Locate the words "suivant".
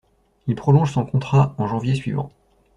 1.93-2.31